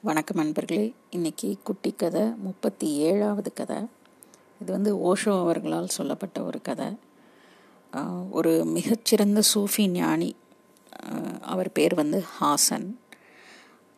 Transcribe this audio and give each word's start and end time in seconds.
வணக்கம் 0.00 0.36
நண்பர்களே 0.36 0.94
இன்றைக்கி 1.16 1.54
குட்டி 1.62 1.90
கதை 1.92 2.20
முப்பத்தி 2.20 2.88
ஏழாவது 2.96 3.52
கதை. 3.52 3.76
இது 4.60 4.72
வந்து 4.72 4.96
ஓஷோ 4.96 5.40
அவர்களால் 5.40 5.86
சொல்லப்பட்ட 5.86 6.42
ஒரு 6.42 6.62
கதை. 6.62 6.86
ஒரு 8.30 8.64
மிகச்சிறந்த 8.64 9.40
சூஃபி 9.54 9.86
ஞானி 9.86 10.36
அவர் 11.40 11.72
பேர் 11.72 11.94
வந்து 11.94 12.24
ஹாசன். 12.40 12.86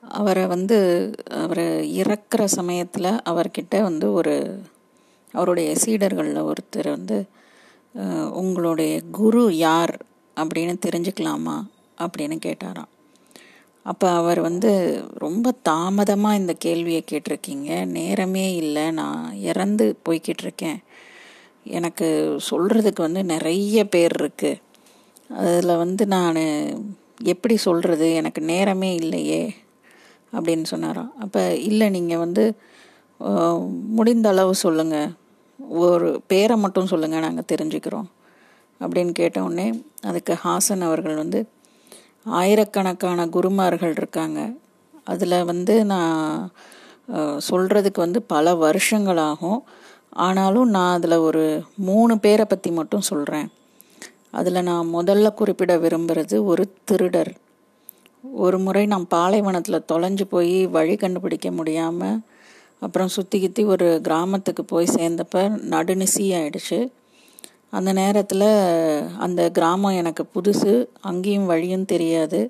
அவரை 0.00 0.46
வந்து 0.46 0.78
அவர் 1.30 1.64
இறக்குற 2.01 2.45
சமயத்தில் 2.45 3.21
அவர்கிட்ட 3.32 3.82
வந்து 3.82 4.12
ஒரு 4.12 4.62
அவருடைய 5.32 5.77
சீடர்களில் 5.85 6.53
ஒருத்தர் 6.53 6.89
வந்து 6.89 7.19
உங்களுடைய 8.32 9.01
குரு 9.11 9.57
யார்? 9.57 9.95
அப்படின்னு 10.37 10.77
தெரிஞ்சுக்கலாமா? 10.87 11.59
அப்படின்னு 11.98 12.39
கேட்டாராம். 12.46 12.91
அப்போ 13.86 14.06
அவர் 14.10 14.40
வந்து 14.40 14.70
ரொம்ப 15.16 15.52
தாமதமாக 15.62 16.40
இந்த 16.40 16.52
கேள்வியை 16.64 17.02
கேட்டிருக்கீங்க. 17.11 17.71
நேரமே 17.98 18.46
இல்லை. 18.54 18.84
நான் 18.90 19.22
இறந்து 19.50 19.86
போய்கிட்டு 20.08 20.44
இருக்கேன். 20.46 20.79
எனக்கு 21.79 22.07
சொல்கிறதுக்கு 22.50 23.00
வந்து 23.02 23.22
நிறைய 23.24 23.85
பேர் 23.85 24.14
இருக்குது 24.22 24.61
அதில் 25.40 25.80
வந்து 25.85 26.04
நான் 26.07 26.38
எப்படி 27.24 27.57
சொல்கிறது 27.66 28.07
எனக்கு 28.14 28.40
நேரமே 28.43 28.90
இல்லையே 28.94 29.43
அப்படின்னு 30.32 30.66
சொன்னாராம் 30.72 31.12
அப்போ 31.18 31.43
இல்லை 31.68 31.86
நீங்கள் 31.90 32.22
வந்து 32.24 32.44
முடிந்த 33.98 34.27
அளவு 34.28 34.55
சொல்லுங்கள் 34.64 35.10
ஒரு 35.80 36.08
பேரை 36.27 36.56
மட்டும் 36.56 36.91
சொல்லுங்கள் 36.92 37.20
நாங்கள் 37.20 37.50
தெரிஞ்சுக்கிறோம் 37.52 38.08
அப்படின்னு 38.80 39.12
கேட்டவுடனே 39.12 39.66
அதுக்கு 40.02 40.34
ஹாசன் 40.44 40.86
அவர்கள் 40.86 41.16
வந்து 41.16 41.41
ஆயிரக்கணக்கான 42.27 43.28
குருமார்கள் 43.28 43.94
இருக்காங்க. 43.97 44.41
அதில் 45.05 45.44
வந்து 45.44 45.74
நான் 45.84 46.50
சொல்கிறதுக்கு 47.50 48.00
வந்து 48.06 48.20
பல 48.33 48.55
வருஷங்கள் 48.64 49.20
ஆகும் 49.30 49.60
ஆனாலும் 50.27 50.68
நான் 50.68 50.96
அதில் 50.98 51.24
ஒரு 51.28 51.44
மூணு 51.88 52.14
பேரை 52.18 52.44
பற்றி 52.44 52.70
மட்டும் 52.70 53.08
சொல்கிறேன் 53.10 53.48
அதில் 54.30 54.66
நான் 54.68 54.92
முதல்ல 54.94 55.28
குறிப்பிட 55.34 55.72
விரும்புகிறது 55.77 56.36
ஒரு 56.44 56.64
திருடர். 56.84 57.32
ஒரு 58.44 58.58
முறை 58.58 58.82
நான் 58.86 59.06
பாலைவனத்தில் 59.08 59.86
தொலைஞ்சு 59.92 60.24
போய் 60.28 60.56
வழி 60.77 60.96
கண்டுபிடிக்க 60.96 61.50
முடியாமல் 61.50 62.18
அப்புறம் 62.78 63.12
சுற்றி 63.14 63.38
கித்தி 63.40 63.62
ஒரு 63.66 63.88
கிராமத்துக்கு 64.02 64.62
போய் 64.64 64.94
சேர்ந்தப்ப 64.96 65.42
நடுநிசி 65.74 66.24
ஆயிடுச்சு. 66.38 66.78
அந்த 67.72 67.90
நேரத்தில் 68.00 68.48
அந்த 69.24 69.40
கிராமம் 69.56 69.98
எனக்கு 70.00 70.22
புதுசு 70.34 70.72
அங்கேயும் 71.10 71.50
வழியும் 71.50 71.90
தெரியாது. 71.92 72.40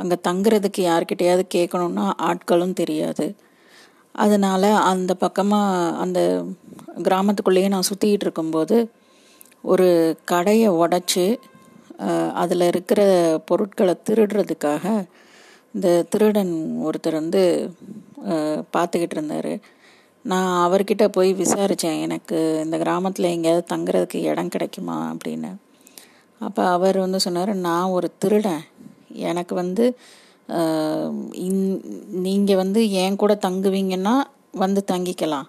அங்கே 0.00 0.16
தங்குறதுக்கு 0.28 0.80
யார்கிட்டையாவது 0.90 1.44
கேட்கணுன்னா 1.56 2.04
ஆட்களும் 2.28 2.78
தெரியாது. 2.80 3.26
அதனால் 4.24 4.68
அந்த 4.90 5.12
பக்கமாக 5.24 5.96
அந்த 6.04 6.20
கிராமத்துக்குள்ளேயே 7.08 7.68
நான் 7.74 7.88
சுற்றிக்கிட்டு 7.90 8.26
இருக்கும்போது 8.26 8.76
ஒரு 9.72 9.88
கடையை 10.32 10.70
உடச்சி 10.82 11.26
அதில் 12.42 12.64
இருக்கிற 12.70 13.00
பொருட்களை 13.48 13.94
திருடுறதுக்காக 14.08 14.84
இந்த 15.74 15.88
திருடன் 16.12 16.52
ஒருத்தர் 16.88 17.20
வந்து 17.20 17.42
பார்த்துக்கிட்டு 18.74 19.16
இருந்தார். 19.18 19.52
நான் 20.30 20.50
அவர்கிட்ட 20.66 21.04
போய் 21.16 21.30
விசாரித்தேன் 21.40 22.02
எனக்கு 22.06 22.36
இந்த 22.64 22.76
கிராமத்தில் 22.82 23.32
எங்கேயாவது 23.34 23.64
தங்குறதுக்கு 23.72 24.18
இடம் 24.30 24.52
கிடைக்குமா 24.54 24.96
அப்படின்னு. 25.12 25.50
அப்போ 26.40 26.62
அவர் 26.76 26.96
வந்து 27.04 27.18
சொன்னார் 27.24 27.52
நான் 27.66 27.94
ஒரு 27.96 28.08
திருடன். 28.22 28.62
எனக்கு 29.30 29.54
வந்து 29.62 29.84
நீங்கள் 32.26 32.60
வந்து 32.62 32.80
என் 33.02 33.20
கூட 33.22 33.34
தங்குவீங்கன்னா 33.46 34.14
வந்து 34.62 34.80
தங்கிக்கலாம். 34.92 35.48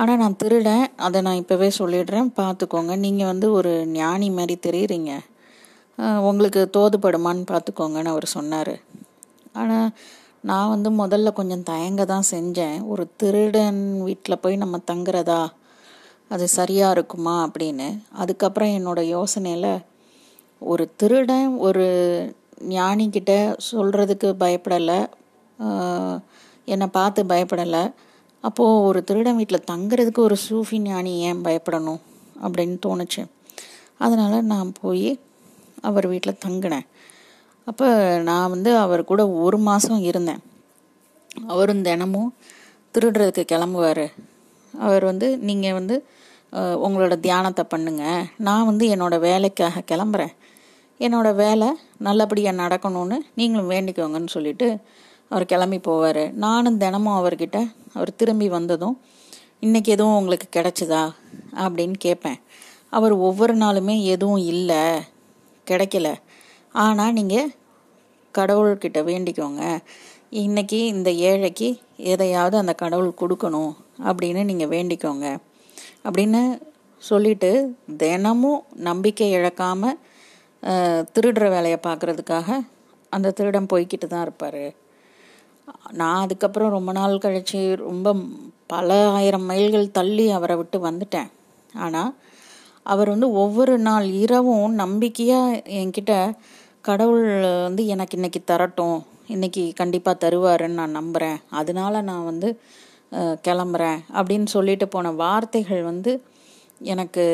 ஆனால் 0.00 0.20
நான் 0.22 0.38
திருடன் 0.42 0.84
அதை 1.06 1.18
நான் 1.26 1.40
இப்போவே 1.42 1.68
சொல்லிடுறேன் 1.78 2.28
பார்த்துக்கோங்க 2.40 2.92
நீங்கள் 3.04 3.30
வந்து 3.32 3.48
ஒரு 3.58 3.72
ஞானி 3.98 4.28
மாதிரி 4.38 4.54
தெரியுறீங்க. 4.66 5.12
உங்களுக்கு 6.28 6.62
தோதுப்படுமான்னு 6.76 7.44
பார்த்துக்கோங்கன்னு 7.52 8.12
அவர் 8.14 8.26
சொன்னார். 8.36 8.74
ஆனால் 9.60 9.88
நான் 10.42 10.68
வந்து 10.68 10.90
முதல்ல 10.90 11.32
கொஞ்சம் 11.32 11.62
தயங்க 11.62 12.04
தான் 12.04 12.28
செஞ்சேன். 12.30 12.86
ஒரு 12.86 13.04
திருடன் 13.16 14.02
வீட்டில் 14.02 14.38
போய் 14.38 14.56
நம்ம 14.56 14.80
தங்குறதா? 14.90 15.42
அது 16.28 16.48
சரியாக 16.48 16.92
இருக்குமா? 16.92 17.36
அப்படின்னு. 17.46 17.88
அதுக்கப்புறம் 18.12 18.68
என்னோட 18.68 19.00
யோசனையில் 19.16 19.84
ஒரு 20.58 20.84
திருடன் 20.96 21.56
ஒரு 21.56 21.86
ஞானிக்கிட்ட 22.68 23.32
சொல்கிறதுக்கு 23.72 24.28
பயப்படலை. 24.42 25.00
என்னை 26.64 26.86
பார்த்து 26.86 27.24
பயப்படலை. 27.24 27.92
அப்போது 28.40 28.82
ஒரு 28.82 29.04
திருடன் 29.04 29.36
வீட்டில் 29.36 29.68
தங்குறதுக்கு 29.70 30.18
ஒரு 30.18 30.36
சூஃபி 30.48 30.78
ஞானி 30.78 31.12
ஏன் 31.18 31.42
பயப்படணும்? 31.42 32.00
அப்படின்னு 32.42 32.76
தோணுச்சு. 32.86 33.22
அதனால் 33.98 34.44
நான் 34.44 34.72
போய் 34.80 35.08
அவர் 35.80 36.06
வீட்டில் 36.06 36.42
தங்கினேன். 36.46 36.86
அப்போ 37.70 37.86
நான் 38.28 38.52
வந்து 38.54 38.70
அவர் 38.84 39.02
கூட 39.10 39.22
ஒரு 39.44 39.58
மாதம் 39.68 40.02
இருந்தேன். 40.10 40.40
அவரும் 41.52 41.84
தினமும் 41.88 42.30
திருடுறதுக்கு 42.94 43.42
கிளம்புவார். 43.52 44.06
அவர் 44.74 45.04
வந்து 45.10 45.26
நீங்கள் 45.48 45.76
வந்து 45.78 45.96
உங்களோட 46.86 47.14
தியானத்தை 47.26 47.64
பண்ணுங்க. 47.68 48.04
நான் 48.46 48.68
வந்து 48.70 48.84
என்னோட 48.94 49.14
வேலைக்காக 49.28 49.84
கிளம்புறேன். 49.90 50.34
என்னோடய 51.00 51.40
வேலை 51.44 51.68
நல்லபடியாக 52.06 52.60
நடக்கணும்னு 52.62 53.16
நீங்களும் 53.38 53.70
வேண்டிக்கோங்கன்னு 53.70 54.34
சொல்லிட்டு 54.36 54.66
அவர் 55.30 55.50
கிளம்பி 55.52 55.78
போவார். 55.88 56.22
நானும் 56.44 56.80
தினமும் 56.82 57.18
அவர்கிட்ட 57.20 57.58
அவர் 57.96 58.18
திரும்பி 58.20 58.48
வந்ததும் 58.56 58.96
இன்றைக்கி 59.66 59.90
எதுவும் 59.94 60.18
உங்களுக்கு 60.20 60.48
கிடைச்சதா? 60.56 61.02
அப்படின்னு 61.64 61.96
கேட்பேன். 62.04 62.38
அவர் 62.96 63.14
ஒவ்வொரு 63.28 63.54
நாளுமே 63.56 63.96
எதுவும் 64.14 64.42
இல்லை 64.52 64.82
கிடைக்கல. 65.66 66.08
ஆனால் 66.74 67.16
நீங்கள் 67.18 67.52
கடவுள்கிட்ட 68.34 69.00
வேண்டிக்கோங்க. 69.08 69.62
இன்னைக்கு 70.42 70.78
இந்த 70.92 71.10
ஏழைக்கு 71.30 71.68
எதையாவது 72.12 72.56
அந்த 72.60 72.72
கடவுள் 72.82 73.18
கொடுக்கணும் 73.22 73.72
அப்படின்னு 74.08 74.42
நீங்கள் 74.50 74.72
வேண்டிக்கோங்க. 74.74 75.26
அப்படின்னு 76.06 76.42
சொல்லிட்டு 77.02 77.50
தினமும் 78.02 78.62
நம்பிக்கை 78.88 79.28
இழக்காமல் 79.38 79.98
திருடுற 81.14 81.46
வேலையை 81.54 81.78
பார்க்கறதுக்காக 81.88 82.58
அந்த 83.12 83.32
திருடன் 83.38 83.70
போய்கிட்டு 83.72 84.06
தான் 84.08 84.24
இருப்பார். 84.26 84.64
நான் 86.00 86.22
அதுக்கப்புறம் 86.24 86.74
ரொம்ப 86.76 86.90
நாள் 86.98 87.22
கழிச்சு 87.24 87.60
ரொம்ப 87.88 88.14
பல 88.72 88.88
ஆயிரம் 89.16 89.46
மைல்கள் 89.50 89.94
தள்ளி 89.98 90.26
அவரை 90.36 90.54
விட்டு 90.60 90.78
வந்துட்டேன். 90.88 91.30
ஆனால் 91.84 92.12
அவர் 92.92 93.12
வந்து 93.14 93.28
ஒவ்வொரு 93.42 93.74
நாள் 93.88 94.06
இரவும் 94.22 94.78
நம்பிக்கையாக 94.82 95.60
என்கிட்ட 95.80 96.12
கடவுள் 96.84 97.26
வந்து 97.66 97.82
எனக்கு 97.86 98.14
இன்னைக்கு 98.18 98.40
தரட்டும். 98.50 98.98
இன்னைக்கு 99.26 99.62
கண்டிப்பாக 99.80 100.20
தருவாருன்னு 100.22 100.78
நான் 100.80 100.98
நம்புகிறேன் 100.98 101.38
அதனால 101.58 102.00
நான் 102.00 102.24
வந்து 102.24 102.48
கிளம்புறேன். 103.46 104.00
அப்படின்னு 104.18 104.48
சொல்லிட்டு 104.54 104.86
போன 104.88 105.12
வார்த்தைகள் 105.20 105.82
வந்து 105.82 106.12
எனக்கு 106.92 107.24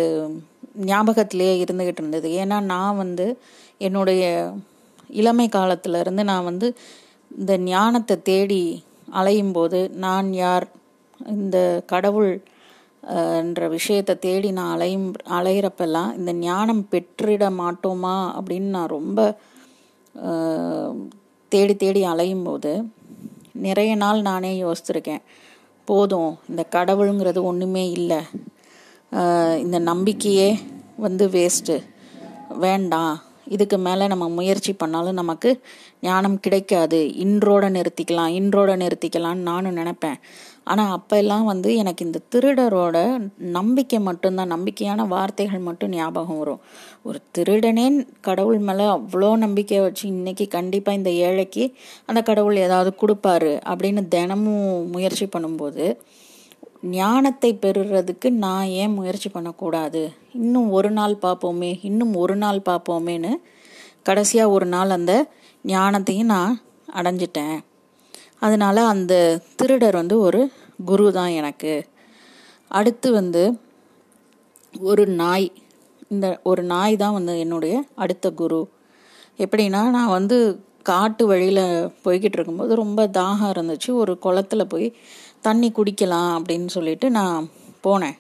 ஞாபகத்திலேயே 0.91 1.55
இருந்துகிட்டு 1.65 2.03
இருந்தது. 2.03 2.29
ஏன்னா 2.43 2.57
நான் 2.75 3.01
வந்து 3.03 3.27
என்னுடைய 3.79 4.25
இளமை 5.21 5.47
காலத்திலேருந்து 5.53 6.23
நான் 6.33 6.49
வந்து 6.51 6.69
இந்த 7.31 7.53
ஞானத்தை 7.73 8.17
தேடி 8.23 8.63
அலையும் 9.11 9.53
போது 9.53 9.81
நான் 10.05 10.29
யார்? 10.45 10.67
இந்த 11.37 11.59
கடவுள் 11.87 12.33
என்ற 13.41 13.69
விஷயத்தை 13.69 14.15
தேடி 14.19 14.51
நான் 14.53 14.73
அலையும் 14.73 15.13
அலையிறப்பெல்லாம் 15.39 16.11
இந்த 16.17 16.33
ஞானம் 16.33 16.83
பெற்றிட 16.91 17.45
மாட்டோமா 17.61 18.17
அப்படின்னு 18.39 18.75
நான் 18.77 18.95
ரொம்ப 18.97 19.29
தேடி 21.53 21.75
தேடி 21.77 22.03
அலையும் 22.05 22.43
போது 22.43 22.73
நிறைய 23.67 23.93
நாள் 23.97 24.21
நானே 24.21 24.51
யோசிச்சிருக்கேன். 24.63 25.23
போதும் 25.89 26.33
இந்த 26.49 26.63
கடவுளுங்கிறது 26.71 27.41
ஒன்றுமே 27.43 27.85
இல்லை. 27.91 28.21
இந்த 29.65 29.79
நம்பிக்கையே 29.91 30.51
வந்து 30.97 31.27
வேஸ்ட்டு 31.29 31.77
வேண்டாம். 32.65 33.17
இதுக்கு 33.49 33.79
மேலே 33.79 34.07
நம்ம 34.07 34.29
முயற்சி 34.29 34.73
பண்ணாலும் 34.73 35.19
நமக்கு 35.21 35.51
ஞானம் 36.01 36.39
கிடைக்காது. 36.41 37.01
இன்றோட 37.25 37.65
நிறுத்திக்கலாம் 37.77 38.35
இன்றோட 38.41 38.71
நிறுத்திக்கலாம்னு 38.83 39.49
நானும் 39.51 39.79
நினைப்பேன். 39.81 40.19
ஆனால் 40.65 40.93
அப்போல்லாம் 40.97 41.45
வந்து 41.45 41.69
எனக்கு 41.83 42.03
இந்த 42.07 42.21
திருடரோட 42.33 42.97
நம்பிக்கை 43.59 43.99
மட்டும்தான் 44.09 44.53
நம்பிக்கையான 44.55 45.07
வார்த்தைகள் 45.09 45.67
மட்டும் 45.69 45.91
ஞாபகம் 45.91 46.39
வரும். 46.39 46.61
ஒரு 47.03 47.19
திருடனே 47.39 47.87
கடவுள் 48.21 48.61
மேலே 48.69 48.87
அவ்வளோ 48.97 49.31
நம்பிக்கையை 49.45 49.83
வச்சு 49.87 50.05
இன்னைக்கு 50.15 50.47
கண்டிப்பாக 50.57 50.99
இந்த 51.01 51.11
ஏழைக்கு 51.29 51.65
அந்த 52.07 52.23
கடவுள் 52.23 52.65
ஏதாவது 52.67 52.93
கொடுப்பாரு 53.03 53.53
அப்படின்னு 53.71 54.05
தினமும் 54.17 54.91
முயற்சி 54.97 55.29
பண்ணும்போது 55.37 55.87
ஞானத்தை 56.83 57.59
பெறுறதுக்கு 57.63 58.31
நான் 58.31 58.65
ஏன் 58.65 58.95
முயற்சி 58.95 59.29
பண்ணக்கூடாது? 59.29 60.13
இன்னும் 60.33 60.71
ஒரு 60.71 60.91
நாள் 60.91 61.15
பார்ப்போமே 61.23 61.79
இன்னும் 61.83 62.15
ஒரு 62.15 62.37
நாள் 62.37 62.61
பார்ப்போமேன்னு 62.65 63.33
கடைசியாக 64.03 64.51
ஒரு 64.51 64.67
நாள் 64.67 64.91
அந்த 64.91 65.31
ஞானத்தையும் 65.67 66.33
நான் 66.35 66.61
அடைஞ்சிட்டேன். 66.95 67.59
அதனால் 68.39 68.77
அந்த 68.77 69.41
திருடர் 69.57 69.95
வந்து 69.95 70.19
ஒரு 70.19 70.51
குரு 70.85 71.13
தான் 71.13 71.29
எனக்கு. 71.29 71.87
அடுத்து 72.69 73.13
வந்து 73.13 73.59
ஒரு 74.81 75.07
நாய். 75.07 75.53
இந்த 76.09 76.41
ஒரு 76.43 76.63
நாய் 76.63 76.97
தான் 76.97 77.13
வந்து 77.13 77.39
என்னுடைய 77.39 77.85
அடுத்த 77.95 78.31
குரு. 78.31 78.69
எப்படின்னா 79.39 79.91
நான் 79.91 80.09
வந்து 80.09 80.67
காட்டு 80.83 81.27
வழியில் 81.27 81.65
போய்கிட்டு 82.05 82.37
இருக்கும்போது 82.39 82.75
ரொம்ப 82.75 83.07
தாகம் 83.07 83.51
இருந்துச்சு. 83.53 83.91
ஒரு 83.93 84.19
குளத்துல 84.23 84.65
போய் 84.65 84.95
தண்ணி 85.47 85.69
குடிக்கலாம் 85.77 86.31
அப்படின்னு 86.39 86.71
சொல்லிட்டு 86.77 87.07
நான் 87.11 87.49
போனேன். 87.87 88.17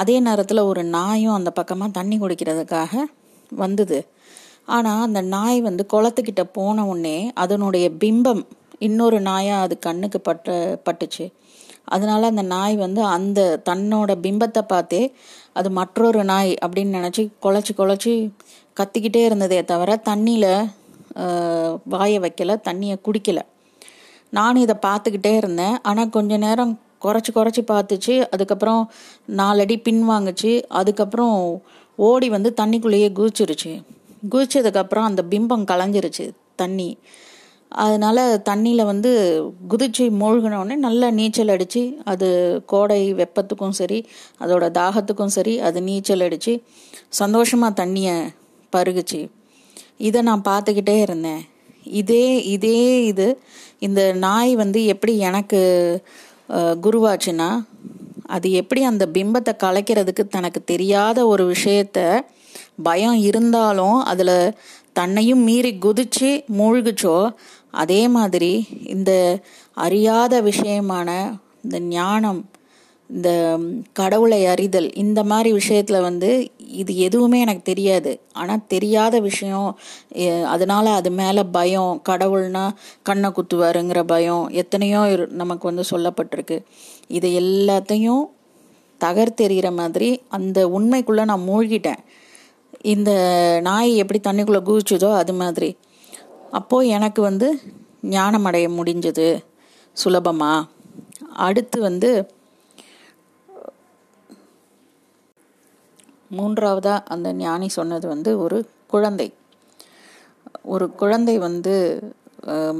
அதே 0.00 0.16
நேரத்தில் 0.26 0.68
ஒரு 0.70 0.82
நாயும் 0.96 1.36
அந்த 1.38 1.50
பக்கமாக 1.58 1.96
தண்ணி 1.98 2.16
குடிக்கிறதுக்காக 2.18 2.92
வந்தது. 3.52 3.98
ஆனால் 4.76 5.02
அந்த 5.06 5.20
நாய் 5.34 5.58
வந்து 5.66 5.82
குளத்துக்கிட்ட 5.92 6.42
போன 6.58 6.86
உடனே 6.92 7.18
அதனுடைய 7.42 7.86
பிம்பம் 8.02 8.42
இன்னொரு 8.86 9.18
நாயாக 9.28 9.64
அது 9.66 9.74
கண்ணுக்கு 9.86 10.18
பட்ட 10.20 10.54
பட்டுச்சு. 10.86 11.26
அதனால 11.94 12.26
அந்த 12.32 12.42
நாய் 12.54 12.76
வந்து 12.76 13.02
அந்த 13.16 13.40
தன்னோட 13.68 14.10
பிம்பத்தை 14.24 14.62
பார்த்தே 14.72 15.02
அது 15.58 15.68
மற்றொரு 15.78 16.22
நாய் 16.30 16.52
அப்படின்னு 16.64 16.96
நினச்சி 16.98 17.22
குழச்சி 17.44 17.72
குழச்சி 17.80 18.14
கத்திக்கிட்டே 18.80 19.22
இருந்ததே 19.28 19.60
தவிர 19.70 19.90
தண்ணியில் 20.08 20.50
வாயை 21.92 22.18
வைக்கல 22.24 22.56
தண்ணியை 22.68 22.96
குடிக்கலை. 23.06 23.44
நானும் 24.30 24.62
இதை 24.62 24.76
பார்த்துக்கிட்டே 24.86 25.36
இருந்தேன். 25.36 25.80
ஆனால் 25.80 26.08
கொஞ்ச 26.08 26.36
நேரம் 26.36 26.80
குறைச்சி 27.02 27.30
குறைச்சி 27.34 27.62
பார்த்துச்சு. 27.68 28.26
அதுக்கப்புறம் 28.30 28.90
நாலடி 29.36 29.82
பின் 29.82 30.08
வாங்குச்சு. 30.08 30.62
அதுக்கப்புறம் 30.68 31.62
ஓடி 31.96 32.28
வந்து 32.28 32.54
தண்ணிக்குள்ளேயே 32.60 33.08
குதிச்சிருச்சு. 33.18 33.82
குதிச்சதுக்கப்புறம் 34.30 35.08
அந்த 35.08 35.24
பிம்பம் 35.30 35.64
கலைஞ்சிருச்சு 35.64 36.30
தண்ணி. 36.56 36.98
அதனால 37.68 38.42
தண்ணியில் 38.48 38.84
வந்து 38.84 39.10
குதிச்சு 39.68 39.98
மூழ்கினோடனே 39.98 40.74
நல்லா 40.74 41.10
நீச்சல் 41.10 41.48
அடித்து 41.48 41.98
அது 42.04 42.62
கோடை 42.66 43.14
வெப்பத்துக்கும் 43.14 43.68
சரி 43.68 44.06
அதோட 44.40 44.64
தாகத்துக்கும் 44.70 45.34
சரி 45.36 45.60
அது 45.60 45.82
நீச்சல் 45.82 46.20
அடித்து 46.20 46.62
சந்தோஷமாக 47.08 47.84
தண்ணியை 47.84 48.28
பருகுச்சு. 48.76 49.28
இதை 49.96 50.22
நான் 50.22 50.42
பார்த்துக்கிட்டே 50.48 51.00
இருந்தேன். 51.00 51.42
இதே 51.90 52.42
இதே 52.44 53.04
இது 53.04 53.38
இந்த 53.78 54.12
நாய் 54.12 54.56
வந்து 54.56 54.84
எப்படி 54.84 55.18
எனக்கு 55.18 55.60
குருவாச்சுன்னா 56.82 57.64
அது 58.26 58.50
எப்படி 58.50 58.84
அந்த 58.84 59.06
பிம்பத்தை 59.06 59.52
கலைக்கிறதுக்கு 59.64 60.28
தனக்கு 60.28 60.64
தெரியாத 60.64 61.26
ஒரு 61.26 61.54
விஷயத்த 61.54 62.22
பயம் 62.82 63.18
இருந்தாலும் 63.20 64.04
அதில் 64.04 64.54
தன்னையும் 64.92 65.42
மீறி 65.44 65.78
குதிச்சு 65.78 66.44
மூழ்குச்சோ 66.58 67.30
அதே 67.70 68.08
மாதிரி 68.08 68.66
இந்த 68.82 69.38
அறியாத 69.72 70.42
விஷயமான 70.42 71.38
இந்த 71.64 71.78
ஞானம் 71.78 72.44
இந்த 73.10 73.30
கடவுளை 73.98 74.38
அறிதல் 74.52 74.88
இந்த 75.02 75.20
மாதிரி 75.30 75.50
விஷயத்தில் 75.58 76.06
வந்து 76.06 76.30
இது 76.82 76.92
எதுவுமே 77.06 77.38
எனக்கு 77.44 77.62
தெரியாது. 77.70 78.12
ஆனால் 78.40 78.64
தெரியாத 78.74 79.14
விஷயம் 79.26 79.68
அதனால் 80.54 80.90
அது 80.98 81.10
மேலே 81.20 81.42
பயம் 81.56 81.92
கடவுள்னா 82.08 82.64
கண்ணை 83.08 83.30
குத்துவாருங்கிற 83.36 84.02
பயம் 84.14 84.44
எத்தனையோ 84.62 85.00
நமக்கு 85.42 85.70
வந்து 85.70 85.84
சொல்லப்பட்டிருக்கு. 85.92 86.58
இது 87.18 87.28
எல்லாத்தையும் 87.42 88.24
தகர்த்தெறிகிற 89.00 89.70
மாதிரி 89.80 90.10
அந்த 90.36 90.58
உண்மைக்குள்ளே 90.76 91.24
நான் 91.30 91.48
மூழ்கிட்டேன். 91.50 92.02
இந்த 92.94 93.10
நாய் 93.68 93.90
எப்படி 94.02 94.20
தண்ணிக்குள்ளே 94.28 94.62
குதிச்சுதோ 94.68 95.10
அது 95.22 95.32
மாதிரி. 95.42 95.70
அப்போது 96.58 96.88
எனக்கு 96.96 97.20
வந்து 97.30 97.48
ஞானம் 98.16 98.46
அடைய 98.48 98.66
முடிஞ்சது. 98.78 99.28
சுலபமாக 99.96 100.68
அடுத்து 101.46 101.78
வந்து 101.88 102.10
மூன்றாவதாக 106.30 107.04
அந்த 107.14 107.28
ஞானி 107.32 107.68
சொன்னது 107.68 108.06
வந்து 108.08 108.30
ஒரு 108.38 108.58
குழந்தை. 108.86 109.28
ஒரு 110.64 110.86
குழந்தை 110.92 111.38
வந்து 111.38 111.74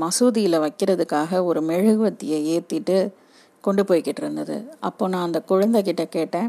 மசூதியில் 0.02 0.62
வைக்கிறதுக்காக 0.64 1.44
ஒரு 1.44 1.60
மெழுகுவத்தியை 1.62 2.40
ஏற்றிட்டு 2.56 2.96
கொண்டு 3.60 3.82
போய்கிட்டு 3.82 4.22
இருந்தது. 4.22 4.56
அப்போ 4.80 5.04
நான் 5.08 5.26
அந்த 5.28 5.40
குழந்தைகிட்ட 5.48 6.04
கேட்டேன் 6.08 6.48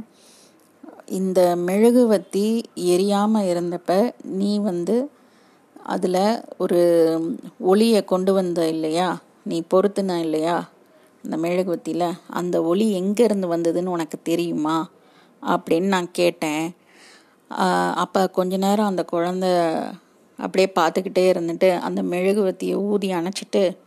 இந்த 1.06 1.40
மெழுகுவத்தி 1.68 2.48
எரியாமல் 2.94 3.50
இருந்தப்ப 3.54 3.92
நீ 4.40 4.52
வந்து 4.70 4.96
அதில் 5.86 6.22
ஒரு 6.58 6.80
ஒளியை 7.72 8.02
கொண்டு 8.04 8.32
வந்த 8.34 8.68
இல்லையா? 8.68 9.08
நீ 9.44 9.58
பொருத்துன 9.74 10.18
இல்லையா 10.20 10.58
இந்த 11.24 11.36
மெழுகுவத்தியில் 11.38 12.10
அந்த 12.40 12.56
ஒளி 12.64 12.88
எங்கேருந்து 13.02 13.48
வந்ததுன்னு 13.56 13.96
உனக்கு 13.98 14.18
தெரியுமா? 14.22 14.78
அப்படின்னு 15.44 15.88
நான் 15.96 16.10
கேட்டேன். 16.12 16.66
அப்போ 17.96 18.28
கொஞ்ச 18.28 18.58
நேரம் 18.58 18.86
அந்த 18.86 19.06
குழந்த 19.12 19.46
அப்படியே 20.40 20.70
பார்த்துக்கிட்டே 20.76 21.24
இருந்துட்டு 21.34 21.80
அந்த 21.80 22.02
மெழுகுவத்தியை 22.04 22.74
ஊதி 22.74 23.12
அணைச்சிட்டு 23.12 23.78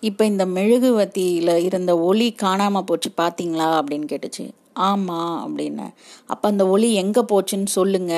இப்போ 0.00 0.24
இந்த 0.24 0.46
மெழுகுவத்தியில் 0.46 1.52
இருந்த 1.56 1.98
ஒளி 1.98 2.32
காணாமல் 2.32 2.84
போச்சு 2.84 3.10
பார்த்தீங்களா 3.16 3.68
அப்படின்னு 3.78 4.06
கேட்டுச்சு. 4.12 4.44
ஆமாம் 4.72 5.36
அப்படின்னு. 5.44 5.86
அப்போ 6.26 6.48
அந்த 6.48 6.66
ஒளி 6.66 6.88
எங்கே 6.94 7.20
போச்சுன்னு 7.20 7.66
சொல்லுங்க 7.66 8.14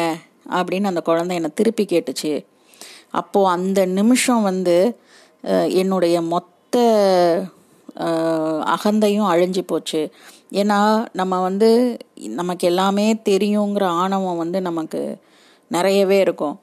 அப்படின்னு 0.51 0.85
அந்த 0.85 1.03
குழந்தை 1.03 1.37
என்னை 1.37 1.51
திருப்பி 1.55 1.85
கேட்டுச்சு. 1.85 2.33
அப்போது 3.11 3.49
அந்த 3.49 3.87
நிமிஷம் 3.87 4.43
வந்து 4.43 4.99
என்னுடைய 5.69 6.23
மொத்த 6.23 6.77
அகந்தையும் 8.75 9.29
அழிஞ்சு 9.33 9.63
போச்சு. 9.67 10.01
ஏன்னா 10.61 10.79
நம்ம 11.13 11.41
வந்து 11.49 11.69
நமக்கு 12.41 12.65
எல்லாமே 12.71 13.07
தெரியுங்கிற 13.31 13.85
ஆணவம் 14.03 14.41
வந்து 14.43 14.61
நமக்கு 14.69 15.03
நிறையவே 15.71 16.19
இருக்கும். 16.27 16.57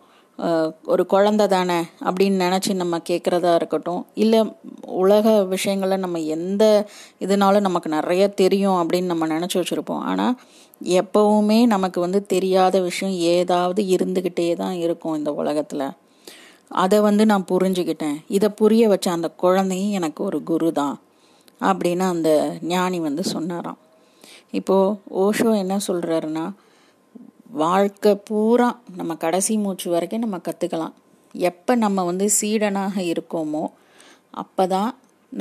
ஒரு 0.93 1.03
குழந்த 1.11 1.43
தானே 1.53 1.77
அப்படின்னு 2.07 2.37
நினச்சி 2.45 2.71
நம்ம 2.79 2.95
கேட்குறதா 3.09 3.51
இருக்கட்டும் 3.55 4.01
இல்லை 4.23 4.39
உலக 5.01 5.35
விஷயங்களில் 5.53 6.03
நம்ம 6.05 6.21
எந்த 6.35 6.63
இதனாலும் 7.25 7.65
நமக்கு 7.67 7.89
நிறைய 7.89 8.23
தெரியும் 8.41 8.79
அப்படின்னு 8.81 9.11
நம்ம 9.13 9.27
நினச்சி 9.35 9.57
வச்சுருப்போம். 9.59 10.03
ஆனால் 10.09 10.35
எப்போவுமே 11.01 11.59
நமக்கு 11.75 11.99
வந்து 12.05 12.19
தெரியாத 12.33 12.81
விஷயம் 12.89 13.15
ஏதாவது 13.35 13.83
இருந்துக்கிட்டே 13.95 14.49
தான் 14.63 14.75
இருக்கும் 14.85 15.17
இந்த 15.19 15.31
உலகத்தில். 15.41 15.87
அதை 16.83 16.99
வந்து 17.07 17.23
நான் 17.31 17.49
புரிஞ்சுக்கிட்டேன். 17.51 18.17
இதை 18.37 18.49
புரிய 18.61 18.83
வச்ச 18.93 19.07
அந்த 19.11 19.29
குழந்தையும் 19.43 19.95
எனக்கு 19.99 20.21
ஒரு 20.29 20.39
குரு 20.51 20.69
தான். 20.81 20.95
அப்படின்னு 21.69 22.05
அந்த 22.13 22.29
ஞானி 22.73 22.99
வந்து 23.07 23.23
சொன்னாராம். 23.33 23.79
இப்போது 24.59 24.97
ஓஷோ 25.23 25.49
என்ன 25.63 25.75
சொல்கிறாருன்னா 25.87 26.45
வாழ்க்கை 27.63 28.11
பூரா 28.27 28.69
நம்ம 28.99 29.11
கடைசி 29.23 29.53
மூச்சு 29.63 29.87
வரைக்கும் 29.93 30.23
நம்ம 30.25 30.37
கற்றுக்கலாம் 30.47 30.95
எப்போ 31.35 31.71
நம்ம 31.83 32.03
வந்து 32.09 32.25
சீடனாக 32.39 32.95
இருக்கோமோ 33.13 33.63
அப்போ 34.43 34.63
தான் 34.75 34.91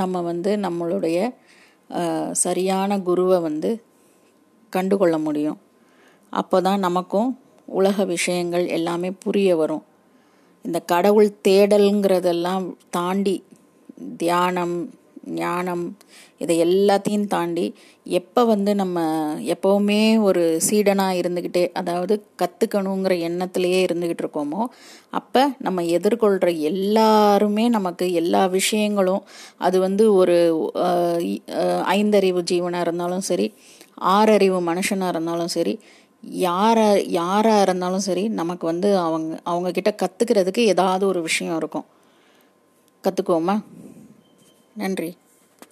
நம்ம 0.01 0.21
வந்து 0.31 0.51
நம்மளுடைய 0.67 1.19
சரியான 2.45 2.99
குருவை 3.09 3.39
வந்து 3.47 3.71
கண்டுகொள்ள 4.73 5.17
முடியும். 5.25 5.59
அப்போ 6.33 6.59
தான் 6.67 6.85
நமக்கும் 6.87 7.31
உலக 7.79 8.05
விஷயங்கள் 8.13 8.65
எல்லாமே 8.77 9.11
புரிய 9.25 9.51
வரும். 9.61 9.85
இந்த 10.65 10.79
கடவுள் 10.93 11.29
தேடலுங்கிறதெல்லாம் 11.47 12.65
தாண்டி 12.97 13.37
தியானம் 14.23 14.77
ஞானம் 15.27 15.97
இதை 16.39 16.63
எல்லாத்தையும் 16.63 17.27
தாண்டி 17.27 17.75
எப்போ 18.05 18.45
வந்து 18.45 18.75
நம்ம 18.75 19.01
எப்போவுமே 19.41 20.21
ஒரு 20.21 20.61
சீடனாக 20.71 21.21
இருந்துக்கிட்டே 21.21 21.71
அதாவது 21.73 22.27
கற்றுக்கணுங்கிற 22.43 23.15
எண்ணத்திலேயே 23.19 23.85
இருந்துக்கிட்டு 23.85 24.25
இருக்கோமோ 24.25 24.65
அப்போ 25.11 25.51
நம்ம 25.59 25.83
எதிர்கொள்கிற 25.83 26.59
எல்லாருமே 26.59 27.69
நமக்கு 27.69 28.13
எல்லா 28.13 28.47
விஷயங்களும் 28.47 29.23
அது 29.59 29.79
வந்து 29.79 30.15
ஒரு 30.15 30.37
ஐந்தறிவு 31.85 32.43
ஜீவனாக 32.43 32.81
இருந்தாலும் 32.81 33.21
சரி 33.21 33.55
ஆறறிவு 34.01 34.61
மனுஷனாக 34.61 35.09
இருந்தாலும் 35.09 35.49
சரி 35.49 35.79
யாரை 36.23 37.11
யாராக 37.11 37.63
இருந்தாலும் 37.63 38.01
சரி 38.01 38.29
நமக்கு 38.29 38.67
வந்து 38.67 38.99
அவங்க 38.99 39.41
அவங்கக்கிட்ட 39.47 39.91
கற்றுக்கிறதுக்கு 40.03 40.59
ஏதாவது 40.59 41.07
ஒரு 41.07 41.23
விஷயம் 41.23 41.57
இருக்கும். 41.57 41.85
கற்றுக்குவோமா 43.05 43.63
நன்றி 44.78 45.10